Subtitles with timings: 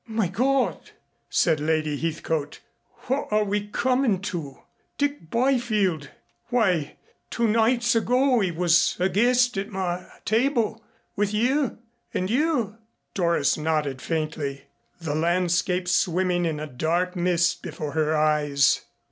[0.07, 0.89] "My God!"
[1.29, 2.59] said Lady Heathcote.
[3.05, 4.57] "What are we coming to?
[4.97, 6.09] Dick Byfield
[6.49, 6.95] why,
[7.29, 10.83] two nights ago he was a guest at my table
[11.15, 11.77] with you,
[12.15, 12.77] and you"
[13.13, 14.63] Doris nodded faintly,
[14.99, 18.81] the landscape swimming in a dark mist before her eyes.